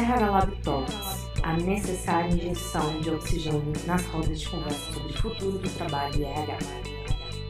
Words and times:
RH 0.00 0.30
Lab 0.30 0.62
Talks, 0.62 1.28
a 1.42 1.52
necessária 1.58 2.30
injeção 2.32 3.00
de 3.00 3.10
oxigênio 3.10 3.70
nas 3.86 4.02
rodas 4.06 4.40
de 4.40 4.48
conversa 4.48 4.92
sobre 4.94 5.12
o 5.12 5.16
futuro 5.18 5.58
do 5.58 5.70
trabalho 5.76 6.16
e 6.18 6.24
RH. 6.24 6.58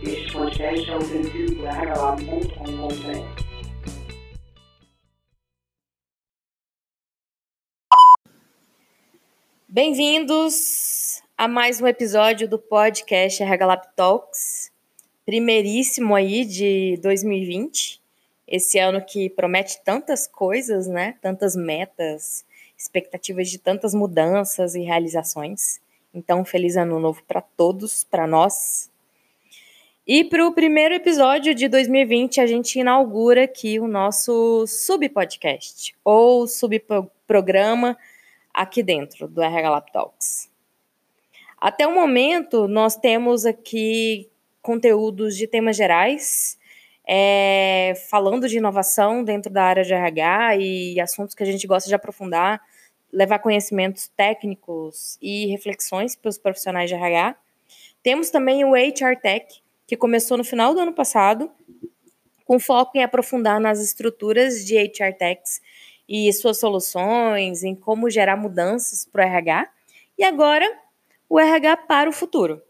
Este 0.02 0.32
podcast 0.32 0.90
é 0.90 0.96
oferecido 0.96 1.54
por 1.54 1.66
rhlab.com.br. 1.68 3.44
Bem-vindos 9.68 11.22
a 11.38 11.46
mais 11.46 11.80
um 11.80 11.86
episódio 11.86 12.48
do 12.48 12.58
podcast 12.58 13.40
RH 13.40 13.64
Lab 13.64 13.86
Talks, 13.94 14.72
primeiríssimo 15.24 16.16
aí 16.16 16.44
de 16.44 16.98
2020 17.00 17.99
esse 18.50 18.78
ano 18.78 19.00
que 19.00 19.30
promete 19.30 19.80
tantas 19.84 20.26
coisas, 20.26 20.88
né? 20.88 21.14
Tantas 21.22 21.54
metas, 21.54 22.44
expectativas 22.76 23.48
de 23.48 23.58
tantas 23.58 23.94
mudanças 23.94 24.74
e 24.74 24.80
realizações. 24.80 25.80
Então, 26.12 26.44
feliz 26.44 26.76
ano 26.76 26.98
novo 26.98 27.22
para 27.22 27.40
todos, 27.40 28.02
para 28.02 28.26
nós. 28.26 28.90
E 30.04 30.24
para 30.24 30.44
o 30.44 30.52
primeiro 30.52 30.94
episódio 30.94 31.54
de 31.54 31.68
2020, 31.68 32.40
a 32.40 32.46
gente 32.46 32.80
inaugura 32.80 33.44
aqui 33.44 33.78
o 33.78 33.86
nosso 33.86 34.66
subpodcast, 34.66 35.94
ou 36.04 36.48
subprograma 36.48 37.96
aqui 38.52 38.82
dentro 38.82 39.28
do 39.28 39.40
RH 39.40 39.70
Lab 39.70 39.92
Talks. 39.92 40.50
Até 41.56 41.86
o 41.86 41.94
momento, 41.94 42.66
nós 42.66 42.96
temos 42.96 43.46
aqui 43.46 44.28
conteúdos 44.60 45.36
de 45.36 45.46
temas 45.46 45.76
gerais 45.76 46.58
é, 47.06 47.94
falando 48.08 48.48
de 48.48 48.58
inovação 48.58 49.24
dentro 49.24 49.50
da 49.50 49.64
área 49.64 49.84
de 49.84 49.92
RH 49.92 50.56
e 50.56 51.00
assuntos 51.00 51.34
que 51.34 51.42
a 51.42 51.46
gente 51.46 51.66
gosta 51.66 51.88
de 51.88 51.94
aprofundar, 51.94 52.60
levar 53.12 53.38
conhecimentos 53.40 54.08
técnicos 54.16 55.18
e 55.20 55.46
reflexões 55.46 56.14
para 56.14 56.28
os 56.28 56.38
profissionais 56.38 56.88
de 56.88 56.94
RH. 56.94 57.36
Temos 58.02 58.30
também 58.30 58.64
o 58.64 58.74
HR 58.74 59.20
Tech, 59.20 59.62
que 59.86 59.96
começou 59.96 60.38
no 60.38 60.44
final 60.44 60.72
do 60.72 60.80
ano 60.80 60.92
passado, 60.92 61.50
com 62.44 62.58
foco 62.58 62.96
em 62.96 63.02
aprofundar 63.02 63.60
nas 63.60 63.80
estruturas 63.80 64.64
de 64.64 64.76
HR 64.76 65.16
Techs 65.18 65.60
e 66.08 66.32
suas 66.32 66.58
soluções, 66.58 67.62
em 67.62 67.74
como 67.74 68.10
gerar 68.10 68.36
mudanças 68.36 69.04
para 69.04 69.24
o 69.24 69.28
RH. 69.28 69.68
E 70.18 70.24
agora, 70.24 70.66
o 71.28 71.38
RH 71.38 71.76
para 71.76 72.10
o 72.10 72.12
futuro, 72.12 72.60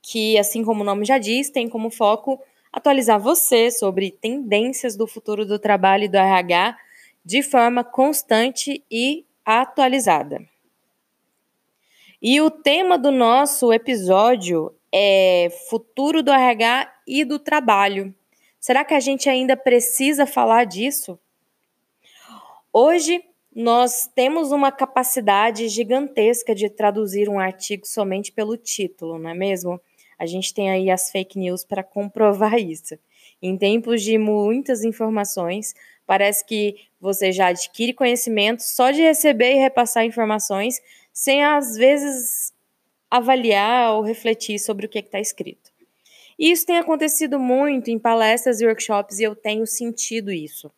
que, 0.00 0.38
assim 0.38 0.62
como 0.64 0.82
o 0.82 0.84
nome 0.84 1.04
já 1.04 1.18
diz, 1.18 1.50
tem 1.50 1.68
como 1.68 1.90
foco 1.90 2.40
atualizar 2.74 3.20
você 3.20 3.70
sobre 3.70 4.10
tendências 4.10 4.96
do 4.96 5.06
futuro 5.06 5.46
do 5.46 5.60
trabalho 5.60 6.04
e 6.04 6.08
do 6.08 6.16
RH 6.16 6.76
de 7.24 7.40
forma 7.40 7.84
constante 7.84 8.84
e 8.90 9.24
atualizada. 9.44 10.44
E 12.20 12.40
o 12.40 12.50
tema 12.50 12.98
do 12.98 13.12
nosso 13.12 13.72
episódio 13.72 14.74
é 14.92 15.48
futuro 15.68 16.20
do 16.20 16.32
RH 16.32 16.92
e 17.06 17.24
do 17.24 17.38
trabalho. 17.38 18.12
Será 18.58 18.84
que 18.84 18.94
a 18.94 19.00
gente 19.00 19.28
ainda 19.28 19.56
precisa 19.56 20.26
falar 20.26 20.64
disso? 20.64 21.16
Hoje 22.72 23.22
nós 23.54 24.10
temos 24.12 24.50
uma 24.50 24.72
capacidade 24.72 25.68
gigantesca 25.68 26.56
de 26.56 26.68
traduzir 26.68 27.28
um 27.28 27.38
artigo 27.38 27.86
somente 27.86 28.32
pelo 28.32 28.56
título, 28.56 29.16
não 29.16 29.30
é 29.30 29.34
mesmo? 29.34 29.80
A 30.18 30.26
gente 30.26 30.52
tem 30.52 30.70
aí 30.70 30.90
as 30.90 31.10
fake 31.10 31.38
news 31.38 31.64
para 31.64 31.82
comprovar 31.82 32.54
isso. 32.58 32.98
Em 33.42 33.56
tempos 33.56 34.02
de 34.02 34.16
muitas 34.16 34.84
informações, 34.84 35.74
parece 36.06 36.44
que 36.44 36.76
você 37.00 37.32
já 37.32 37.48
adquire 37.48 37.92
conhecimento 37.92 38.62
só 38.62 38.90
de 38.90 39.02
receber 39.02 39.52
e 39.52 39.58
repassar 39.58 40.04
informações, 40.04 40.80
sem 41.12 41.44
às 41.44 41.76
vezes 41.76 42.52
avaliar 43.10 43.94
ou 43.94 44.02
refletir 44.02 44.58
sobre 44.58 44.86
o 44.86 44.88
que 44.88 44.98
está 44.98 45.20
escrito. 45.20 45.72
E 46.38 46.50
isso 46.50 46.66
tem 46.66 46.78
acontecido 46.78 47.38
muito 47.38 47.90
em 47.90 47.98
palestras 47.98 48.60
e 48.60 48.66
workshops 48.66 49.18
e 49.18 49.24
eu 49.24 49.36
tenho 49.36 49.66
sentido 49.66 50.32
isso. 50.32 50.70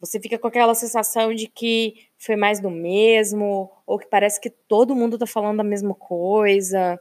Você 0.00 0.18
fica 0.18 0.38
com 0.38 0.48
aquela 0.48 0.74
sensação 0.74 1.34
de 1.34 1.46
que 1.46 2.06
foi 2.16 2.34
mais 2.34 2.58
do 2.58 2.70
mesmo, 2.70 3.70
ou 3.86 3.98
que 3.98 4.06
parece 4.06 4.40
que 4.40 4.48
todo 4.48 4.96
mundo 4.96 5.16
está 5.16 5.26
falando 5.26 5.60
a 5.60 5.64
mesma 5.64 5.94
coisa. 5.94 6.98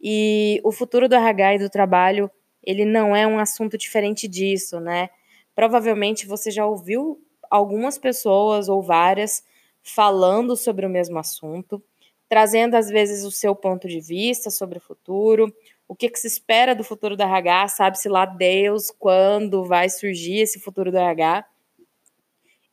E 0.00 0.60
o 0.64 0.72
futuro 0.72 1.08
do 1.08 1.14
RH 1.14 1.54
e 1.54 1.58
do 1.58 1.70
trabalho, 1.70 2.30
ele 2.62 2.84
não 2.84 3.14
é 3.14 3.26
um 3.26 3.38
assunto 3.38 3.76
diferente 3.76 4.26
disso, 4.26 4.80
né? 4.80 5.10
Provavelmente 5.54 6.26
você 6.26 6.50
já 6.50 6.64
ouviu 6.66 7.20
algumas 7.50 7.98
pessoas 7.98 8.68
ou 8.68 8.80
várias 8.82 9.44
falando 9.82 10.56
sobre 10.56 10.86
o 10.86 10.90
mesmo 10.90 11.18
assunto, 11.18 11.82
trazendo 12.28 12.76
às 12.76 12.88
vezes 12.88 13.24
o 13.24 13.30
seu 13.30 13.54
ponto 13.54 13.88
de 13.88 14.00
vista 14.00 14.50
sobre 14.50 14.78
o 14.78 14.80
futuro, 14.80 15.52
o 15.88 15.96
que, 15.96 16.08
que 16.08 16.18
se 16.18 16.28
espera 16.28 16.74
do 16.74 16.84
futuro 16.84 17.16
do 17.16 17.22
RH, 17.22 17.68
sabe-se 17.68 18.08
lá 18.08 18.24
Deus 18.24 18.90
quando 18.90 19.64
vai 19.64 19.88
surgir 19.88 20.38
esse 20.38 20.60
futuro 20.60 20.92
do 20.92 20.98
RH, 20.98 21.44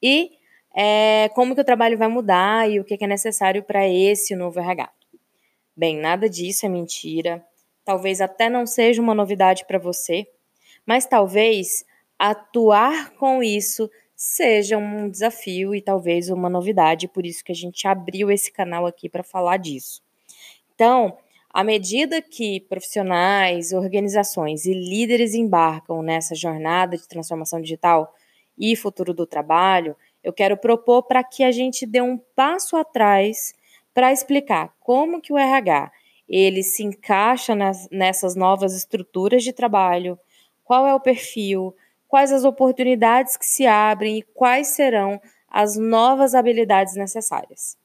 e 0.01 0.31
é, 0.75 1.29
como 1.33 1.55
que 1.55 1.61
o 1.61 1.65
trabalho 1.65 1.97
vai 1.97 2.07
mudar 2.07 2.69
e 2.69 2.79
o 2.79 2.83
que, 2.83 2.95
que 2.95 3.03
é 3.03 3.07
necessário 3.07 3.63
para 3.63 3.87
esse 3.87 4.35
novo 4.35 4.59
RH. 4.59 4.91
Bem, 5.77 5.95
nada 5.95 6.27
disso 6.27 6.65
é 6.65 6.69
mentira. 6.69 7.45
Talvez 7.85 8.19
até 8.19 8.49
não 8.49 8.65
seja 8.65 8.99
uma 8.99 9.13
novidade 9.13 9.63
para 9.67 9.77
você, 9.77 10.25
mas 10.83 11.05
talvez 11.05 11.85
atuar 12.17 13.11
com 13.11 13.43
isso 13.43 13.87
seja 14.15 14.75
um 14.75 15.07
desafio 15.07 15.75
e 15.75 15.81
talvez 15.81 16.31
uma 16.31 16.49
novidade, 16.49 17.07
por 17.07 17.27
isso 17.27 17.43
que 17.43 17.51
a 17.51 17.55
gente 17.55 17.87
abriu 17.87 18.31
esse 18.31 18.51
canal 18.51 18.87
aqui 18.87 19.07
para 19.07 19.21
falar 19.21 19.57
disso. 19.57 20.01
Então, 20.73 21.15
à 21.53 21.63
medida 21.63 22.23
que 22.23 22.61
profissionais, 22.61 23.71
organizações 23.71 24.65
e 24.65 24.73
líderes 24.73 25.35
embarcam 25.35 26.01
nessa 26.01 26.33
jornada 26.33 26.97
de 26.97 27.07
transformação 27.07 27.61
digital 27.61 28.15
e 28.57 28.75
futuro 28.75 29.13
do 29.13 29.27
trabalho, 29.27 29.95
eu 30.23 30.33
quero 30.33 30.57
propor 30.57 31.03
para 31.03 31.23
que 31.23 31.43
a 31.43 31.51
gente 31.51 31.85
dê 31.85 32.01
um 32.01 32.17
passo 32.35 32.75
atrás 32.75 33.53
para 33.97 34.13
explicar 34.13 34.75
como 34.79 35.19
que 35.19 35.33
o 35.33 35.37
RH 35.39 35.91
ele 36.29 36.61
se 36.61 36.83
encaixa 36.83 37.55
nas, 37.55 37.89
nessas 37.89 38.35
novas 38.35 38.75
estruturas 38.75 39.43
de 39.43 39.51
trabalho, 39.51 40.19
qual 40.63 40.85
é 40.85 40.93
o 40.93 40.99
perfil, 40.99 41.75
quais 42.07 42.31
as 42.31 42.43
oportunidades 42.43 43.35
que 43.35 43.45
se 43.47 43.65
abrem 43.65 44.19
e 44.19 44.21
quais 44.21 44.67
serão 44.67 45.19
as 45.49 45.77
novas 45.77 46.35
habilidades 46.35 46.93
necessárias. 46.93 47.75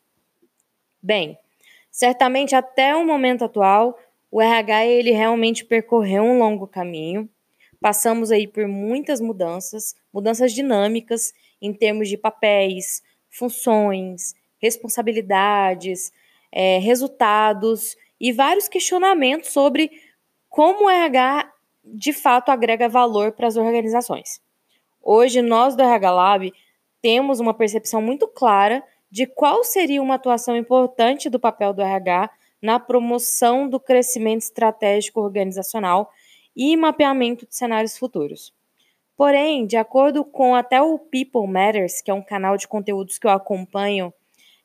Bem, 1.02 1.38
certamente 1.90 2.54
até 2.54 2.94
o 2.94 3.06
momento 3.06 3.46
atual, 3.46 3.98
o 4.30 4.38
RH 4.38 4.84
ele 4.84 5.12
realmente 5.12 5.64
percorreu 5.64 6.24
um 6.24 6.38
longo 6.38 6.66
caminho. 6.66 7.26
Passamos 7.80 8.30
aí 8.30 8.46
por 8.46 8.68
muitas 8.68 9.18
mudanças, 9.18 9.96
mudanças 10.12 10.52
dinâmicas 10.52 11.32
em 11.58 11.72
termos 11.72 12.06
de 12.06 12.18
papéis, 12.18 13.02
funções, 13.30 14.34
responsabilidades, 14.62 16.12
é, 16.52 16.78
resultados 16.78 17.96
e 18.20 18.32
vários 18.32 18.68
questionamentos 18.68 19.50
sobre 19.50 19.90
como 20.48 20.84
o 20.84 20.90
RH 20.90 21.50
de 21.84 22.12
fato 22.12 22.50
agrega 22.50 22.88
valor 22.88 23.32
para 23.32 23.48
as 23.48 23.56
organizações. 23.56 24.40
Hoje, 25.02 25.42
nós 25.42 25.74
do 25.74 25.82
RH 25.82 26.10
Lab 26.12 26.52
temos 27.00 27.40
uma 27.40 27.52
percepção 27.52 28.00
muito 28.00 28.28
clara 28.28 28.84
de 29.10 29.26
qual 29.26 29.64
seria 29.64 30.00
uma 30.00 30.14
atuação 30.14 30.56
importante 30.56 31.28
do 31.28 31.40
papel 31.40 31.74
do 31.74 31.82
RH 31.82 32.30
na 32.62 32.78
promoção 32.78 33.68
do 33.68 33.80
crescimento 33.80 34.42
estratégico 34.42 35.20
organizacional 35.20 36.10
e 36.54 36.76
mapeamento 36.76 37.46
de 37.46 37.56
cenários 37.56 37.98
futuros. 37.98 38.54
Porém, 39.16 39.66
de 39.66 39.76
acordo 39.76 40.24
com 40.24 40.54
até 40.54 40.80
o 40.80 40.98
People 40.98 41.46
Matters, 41.46 42.00
que 42.00 42.10
é 42.10 42.14
um 42.14 42.22
canal 42.22 42.56
de 42.56 42.68
conteúdos 42.68 43.18
que 43.18 43.26
eu 43.26 43.30
acompanho 43.30 44.14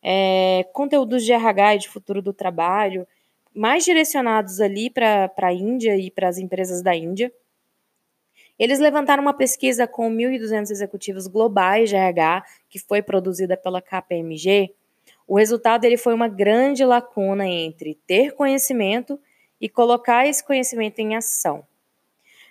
é, 0.10 0.66
conteúdos 0.72 1.26
de 1.26 1.34
RH 1.34 1.76
e 1.76 1.80
de 1.80 1.90
futuro 1.90 2.22
do 2.22 2.32
trabalho, 2.32 3.06
mais 3.54 3.84
direcionados 3.84 4.62
ali 4.62 4.90
para 4.90 5.30
a 5.36 5.52
Índia 5.52 5.98
e 5.98 6.10
para 6.10 6.30
as 6.30 6.38
empresas 6.38 6.82
da 6.82 6.96
Índia. 6.96 7.30
Eles 8.58 8.80
levantaram 8.80 9.22
uma 9.22 9.34
pesquisa 9.34 9.86
com 9.86 10.10
1.200 10.10 10.72
executivos 10.72 11.28
globais 11.28 11.90
de 11.90 11.98
RH, 11.98 12.46
que 12.70 12.80
foi 12.80 13.02
produzida 13.02 13.58
pela 13.58 13.82
KPMG. 13.82 14.74
O 15.28 15.38
resultado 15.38 15.84
ele 15.84 15.98
foi 15.98 16.14
uma 16.14 16.30
grande 16.30 16.86
lacuna 16.86 17.46
entre 17.46 18.00
ter 18.08 18.32
conhecimento 18.32 19.20
e 19.60 19.68
colocar 19.68 20.26
esse 20.26 20.42
conhecimento 20.42 21.00
em 21.00 21.18
ação. 21.18 21.66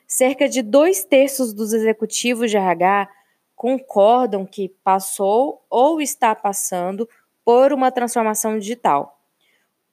Cerca 0.07 0.47
de 0.47 0.61
dois 0.61 1.05
terços 1.05 1.55
dos 1.55 1.73
executivos 1.73 2.51
de 2.51 2.59
RH 2.59 3.09
concordam 3.55 4.45
que 4.45 4.69
passou 4.85 5.65
ou 5.71 6.03
está 6.03 6.35
passando 6.35 7.09
por 7.47 7.73
uma 7.73 7.93
transformação 7.93 8.59
digital. 8.59 9.21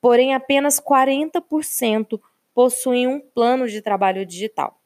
Porém, 0.01 0.33
apenas 0.33 0.81
40% 0.81 2.19
possuem 2.51 3.05
um 3.05 3.19
plano 3.19 3.67
de 3.67 3.79
trabalho 3.79 4.25
digital. 4.25 4.81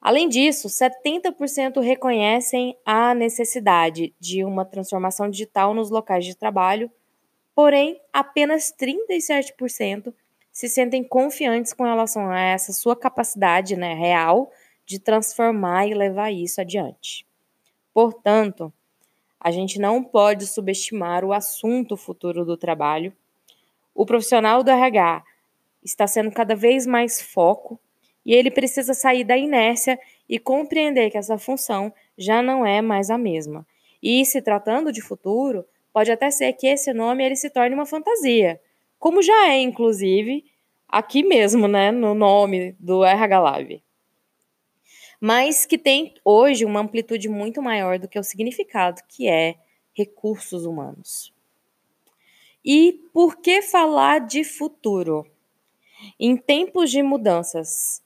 Além 0.00 0.28
disso, 0.28 0.66
70% 0.68 1.80
reconhecem 1.80 2.76
a 2.84 3.14
necessidade 3.14 4.12
de 4.18 4.44
uma 4.44 4.64
transformação 4.64 5.30
digital 5.30 5.72
nos 5.72 5.88
locais 5.88 6.24
de 6.24 6.34
trabalho, 6.34 6.90
porém, 7.54 8.00
apenas 8.12 8.74
37% 8.76 10.12
se 10.50 10.68
sentem 10.68 11.04
confiantes 11.04 11.72
com 11.72 11.84
relação 11.84 12.28
a 12.28 12.40
essa 12.40 12.72
sua 12.72 12.96
capacidade 12.96 13.76
né, 13.76 13.94
real 13.94 14.50
de 14.84 14.98
transformar 14.98 15.86
e 15.86 15.94
levar 15.94 16.32
isso 16.32 16.60
adiante. 16.60 17.24
Portanto, 17.94 18.72
a 19.40 19.50
gente 19.50 19.78
não 19.78 20.04
pode 20.04 20.46
subestimar 20.46 21.24
o 21.24 21.32
assunto 21.32 21.96
futuro 21.96 22.44
do 22.44 22.58
trabalho. 22.58 23.12
O 23.94 24.04
profissional 24.04 24.62
do 24.62 24.70
RH 24.70 25.24
está 25.82 26.06
sendo 26.06 26.30
cada 26.30 26.54
vez 26.54 26.86
mais 26.86 27.22
foco 27.22 27.80
e 28.24 28.34
ele 28.34 28.50
precisa 28.50 28.92
sair 28.92 29.24
da 29.24 29.36
inércia 29.36 29.98
e 30.28 30.38
compreender 30.38 31.10
que 31.10 31.16
essa 31.16 31.38
função 31.38 31.92
já 32.18 32.42
não 32.42 32.66
é 32.66 32.82
mais 32.82 33.08
a 33.08 33.16
mesma. 33.16 33.66
E 34.02 34.24
se 34.26 34.42
tratando 34.42 34.92
de 34.92 35.00
futuro, 35.00 35.64
pode 35.92 36.12
até 36.12 36.30
ser 36.30 36.52
que 36.52 36.66
esse 36.66 36.92
nome 36.92 37.24
ele 37.24 37.36
se 37.36 37.48
torne 37.48 37.74
uma 37.74 37.86
fantasia, 37.86 38.60
como 38.98 39.22
já 39.22 39.48
é 39.48 39.58
inclusive 39.60 40.44
aqui 40.86 41.22
mesmo, 41.22 41.66
né, 41.66 41.90
no 41.90 42.14
nome 42.14 42.76
do 42.78 43.04
RH 43.04 43.40
Lab. 43.40 43.82
Mas 45.20 45.66
que 45.66 45.76
tem 45.76 46.14
hoje 46.24 46.64
uma 46.64 46.80
amplitude 46.80 47.28
muito 47.28 47.60
maior 47.60 47.98
do 47.98 48.08
que 48.08 48.18
o 48.18 48.24
significado, 48.24 49.02
que 49.06 49.28
é 49.28 49.56
recursos 49.92 50.64
humanos. 50.64 51.32
E 52.64 53.00
por 53.12 53.36
que 53.36 53.60
falar 53.60 54.20
de 54.20 54.44
futuro? 54.44 55.26
Em 56.18 56.36
tempos 56.36 56.90
de 56.90 57.02
mudanças 57.02 58.02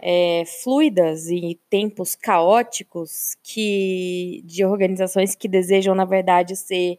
é, 0.00 0.44
fluidas 0.62 1.28
e 1.28 1.58
tempos 1.70 2.14
caóticos 2.14 3.36
que 3.42 4.42
de 4.44 4.64
organizações 4.64 5.34
que 5.34 5.48
desejam, 5.48 5.94
na 5.94 6.04
verdade, 6.04 6.56
ser, 6.56 6.98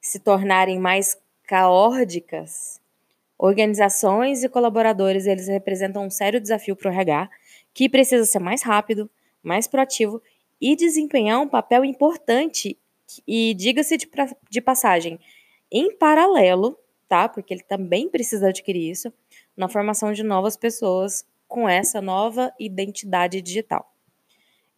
se 0.00 0.20
tornarem 0.20 0.78
mais 0.78 1.20
caórdicas, 1.44 2.80
organizações 3.36 4.44
e 4.44 4.48
colaboradores 4.48 5.26
eles 5.26 5.48
representam 5.48 6.04
um 6.04 6.10
sério 6.10 6.40
desafio 6.40 6.76
para 6.76 6.90
o 6.90 6.92
RH, 6.92 7.28
que 7.78 7.88
precisa 7.88 8.24
ser 8.24 8.40
mais 8.40 8.60
rápido, 8.60 9.08
mais 9.40 9.68
proativo 9.68 10.20
e 10.60 10.74
desempenhar 10.74 11.40
um 11.40 11.46
papel 11.46 11.84
importante 11.84 12.76
e 13.24 13.54
diga-se 13.54 13.96
de, 13.96 14.10
de 14.50 14.60
passagem, 14.60 15.20
em 15.70 15.94
paralelo, 15.96 16.76
tá? 17.08 17.28
Porque 17.28 17.54
ele 17.54 17.62
também 17.62 18.08
precisa 18.08 18.48
adquirir 18.48 18.90
isso, 18.90 19.12
na 19.56 19.68
formação 19.68 20.12
de 20.12 20.24
novas 20.24 20.56
pessoas 20.56 21.24
com 21.46 21.68
essa 21.68 22.02
nova 22.02 22.52
identidade 22.58 23.40
digital. 23.40 23.94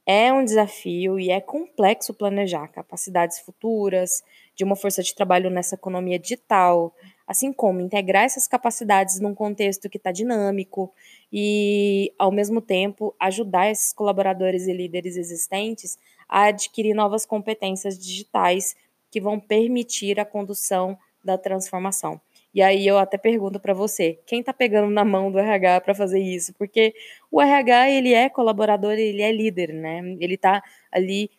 É 0.05 0.31
um 0.31 0.45
desafio 0.45 1.19
e 1.19 1.31
é 1.31 1.41
complexo 1.41 2.13
planejar 2.13 2.69
capacidades 2.69 3.39
futuras 3.39 4.23
de 4.61 4.65
uma 4.65 4.77
força 4.77 5.03
de 5.03 5.15
trabalho 5.15 5.49
nessa 5.49 5.75
economia 5.75 6.19
digital, 6.19 6.95
assim 7.27 7.51
como 7.51 7.81
integrar 7.81 8.25
essas 8.25 8.47
capacidades 8.47 9.19
num 9.19 9.35
contexto 9.35 9.89
que 9.89 9.97
está 9.97 10.13
dinâmico 10.13 10.93
e, 11.33 12.13
ao 12.19 12.31
mesmo 12.31 12.61
tempo, 12.61 13.15
ajudar 13.19 13.71
esses 13.71 13.95
colaboradores 13.95 14.67
e 14.67 14.73
líderes 14.75 15.17
existentes 15.17 15.97
a 16.29 16.43
adquirir 16.49 16.93
novas 16.93 17.25
competências 17.25 17.99
digitais 17.99 18.77
que 19.11 19.19
vão 19.19 19.41
permitir 19.41 20.21
a 20.21 20.27
condução 20.27 20.99
da 21.25 21.39
transformação. 21.39 22.21
E 22.53 22.61
aí 22.61 22.87
eu 22.87 22.99
até 22.99 23.17
pergunto 23.17 23.59
para 23.59 23.73
você, 23.73 24.19
quem 24.27 24.41
está 24.41 24.53
pegando 24.53 24.91
na 24.91 25.07
mão 25.07 25.33
do 25.33 25.39
RH 25.39 25.81
para 25.81 25.95
fazer 25.95 26.21
isso? 26.21 26.53
Porque 26.53 26.93
o 27.31 27.41
RH 27.41 27.91
ele 27.93 28.13
é 28.13 28.29
colaborador, 28.29 28.93
ele 28.93 29.23
é 29.23 29.33
líder, 29.33 29.73
né? 29.73 30.01
Ele 30.21 30.35
está 30.35 30.63
ali 30.93 31.31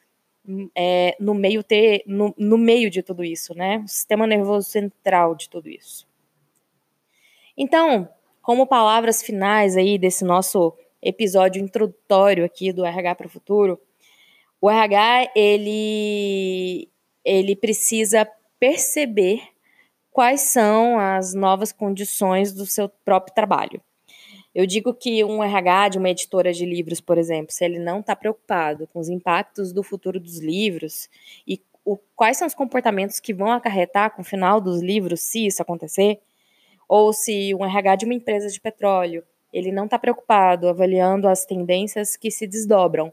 é, 0.75 1.15
no 1.19 1.33
meio 1.33 1.63
ter 1.63 2.03
no, 2.05 2.33
no 2.37 2.57
meio 2.57 2.89
de 2.89 3.03
tudo 3.03 3.23
isso, 3.23 3.53
né? 3.53 3.81
O 3.85 3.87
sistema 3.87 4.25
nervoso 4.25 4.69
central 4.69 5.35
de 5.35 5.49
tudo 5.49 5.69
isso. 5.69 6.07
Então, 7.57 8.09
como 8.41 8.65
palavras 8.65 9.21
finais 9.21 9.77
aí 9.77 9.97
desse 9.97 10.23
nosso 10.23 10.73
episódio 11.01 11.61
introdutório 11.61 12.45
aqui 12.45 12.71
do 12.71 12.85
RH 12.85 13.15
para 13.15 13.27
o 13.27 13.29
futuro, 13.29 13.79
o 14.59 14.69
RH 14.69 15.31
ele 15.35 16.89
ele 17.23 17.55
precisa 17.55 18.27
perceber 18.59 19.41
quais 20.11 20.41
são 20.41 20.99
as 20.99 21.33
novas 21.33 21.71
condições 21.71 22.51
do 22.51 22.65
seu 22.65 22.89
próprio 22.89 23.33
trabalho. 23.33 23.81
Eu 24.53 24.65
digo 24.65 24.93
que 24.93 25.23
um 25.23 25.41
RH 25.41 25.89
de 25.89 25.97
uma 25.97 26.09
editora 26.09 26.51
de 26.51 26.65
livros, 26.65 26.99
por 26.99 27.17
exemplo, 27.17 27.53
se 27.53 27.63
ele 27.63 27.79
não 27.79 28.01
está 28.01 28.15
preocupado 28.15 28.85
com 28.87 28.99
os 28.99 29.07
impactos 29.07 29.71
do 29.71 29.81
futuro 29.81 30.19
dos 30.19 30.39
livros 30.39 31.09
e 31.47 31.61
o, 31.85 31.97
quais 32.15 32.37
são 32.37 32.47
os 32.47 32.53
comportamentos 32.53 33.19
que 33.19 33.33
vão 33.33 33.51
acarretar 33.51 34.11
com 34.11 34.21
o 34.21 34.25
final 34.25 34.59
dos 34.59 34.81
livros, 34.81 35.21
se 35.21 35.47
isso 35.47 35.61
acontecer, 35.61 36.19
ou 36.87 37.13
se 37.13 37.55
um 37.55 37.65
RH 37.65 37.95
de 37.95 38.05
uma 38.05 38.13
empresa 38.13 38.49
de 38.49 38.59
petróleo, 38.59 39.23
ele 39.53 39.71
não 39.71 39.85
está 39.85 39.97
preocupado 39.97 40.67
avaliando 40.67 41.27
as 41.27 41.45
tendências 41.45 42.15
que 42.17 42.29
se 42.29 42.45
desdobram 42.45 43.11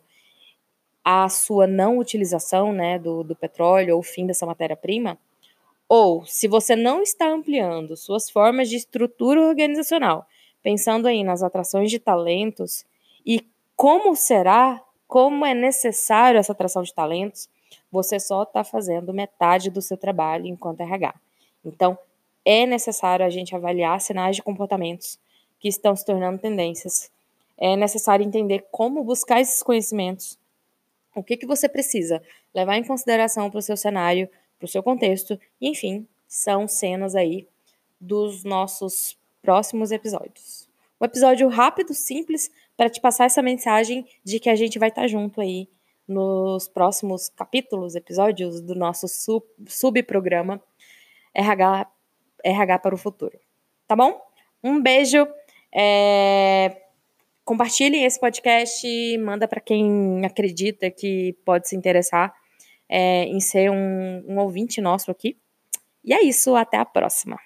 a 1.04 1.28
sua 1.28 1.66
não 1.66 1.98
utilização 1.98 2.72
né, 2.72 2.98
do, 2.98 3.22
do 3.22 3.34
petróleo 3.34 3.94
ou 3.94 4.00
o 4.00 4.02
fim 4.04 4.26
dessa 4.26 4.44
matéria-prima, 4.44 5.18
ou 5.88 6.26
se 6.26 6.46
você 6.46 6.76
não 6.76 7.00
está 7.00 7.28
ampliando 7.30 7.96
suas 7.96 8.28
formas 8.28 8.68
de 8.68 8.76
estrutura 8.76 9.40
organizacional, 9.40 10.26
pensando 10.62 11.06
aí 11.06 11.22
nas 11.22 11.42
atrações 11.42 11.90
de 11.90 11.98
talentos 11.98 12.84
e 13.24 13.46
como 13.76 14.16
será, 14.16 14.82
como 15.06 15.44
é 15.44 15.54
necessário 15.54 16.38
essa 16.38 16.52
atração 16.52 16.82
de 16.82 16.92
talentos, 16.92 17.48
você 17.90 18.18
só 18.18 18.42
está 18.42 18.64
fazendo 18.64 19.14
metade 19.14 19.70
do 19.70 19.80
seu 19.80 19.96
trabalho 19.96 20.46
enquanto 20.46 20.80
RH. 20.80 21.14
Então, 21.64 21.98
é 22.44 22.66
necessário 22.66 23.24
a 23.24 23.30
gente 23.30 23.54
avaliar 23.54 24.00
sinais 24.00 24.36
de 24.36 24.42
comportamentos 24.42 25.18
que 25.60 25.68
estão 25.68 25.94
se 25.94 26.04
tornando 26.04 26.38
tendências. 26.38 27.10
É 27.56 27.76
necessário 27.76 28.24
entender 28.24 28.66
como 28.70 29.02
buscar 29.02 29.40
esses 29.40 29.62
conhecimentos. 29.62 30.38
O 31.14 31.22
que, 31.22 31.36
que 31.36 31.46
você 31.46 31.68
precisa 31.68 32.22
levar 32.54 32.76
em 32.76 32.84
consideração 32.84 33.50
para 33.50 33.58
o 33.58 33.62
seu 33.62 33.76
cenário 33.76 34.28
para 34.58 34.66
o 34.66 34.68
seu 34.68 34.82
contexto. 34.82 35.38
Enfim, 35.60 36.06
são 36.26 36.68
cenas 36.68 37.14
aí 37.14 37.46
dos 38.00 38.44
nossos 38.44 39.16
próximos 39.42 39.90
episódios. 39.92 40.68
Um 41.00 41.04
episódio 41.04 41.48
rápido, 41.48 41.94
simples, 41.94 42.50
para 42.76 42.90
te 42.90 43.00
passar 43.00 43.26
essa 43.26 43.42
mensagem 43.42 44.06
de 44.24 44.40
que 44.40 44.50
a 44.50 44.56
gente 44.56 44.78
vai 44.78 44.88
estar 44.88 45.02
tá 45.02 45.08
junto 45.08 45.40
aí 45.40 45.68
nos 46.06 46.68
próximos 46.68 47.28
capítulos, 47.28 47.94
episódios 47.94 48.60
do 48.60 48.74
nosso 48.74 49.06
sub, 49.06 49.44
subprograma 49.66 50.60
RH, 51.34 51.86
RH 52.44 52.78
para 52.78 52.94
o 52.94 52.98
Futuro. 52.98 53.38
Tá 53.86 53.94
bom? 53.94 54.20
Um 54.62 54.80
beijo. 54.80 55.26
É... 55.72 56.82
Compartilhem 57.44 58.04
esse 58.04 58.20
podcast, 58.20 58.86
manda 59.18 59.48
para 59.48 59.60
quem 59.60 60.24
acredita 60.24 60.90
que 60.90 61.34
pode 61.44 61.68
se 61.68 61.74
interessar 61.74 62.34
é, 62.86 63.24
em 63.24 63.40
ser 63.40 63.70
um, 63.70 64.24
um 64.28 64.38
ouvinte 64.38 64.80
nosso 64.80 65.10
aqui. 65.10 65.36
E 66.04 66.12
é 66.12 66.22
isso, 66.22 66.54
até 66.54 66.76
a 66.76 66.84
próxima. 66.84 67.38